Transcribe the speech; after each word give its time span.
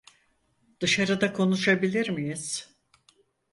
Dışarıda 0.79 1.33
konuşabilir 1.33 2.09
miyiz? 2.09 2.69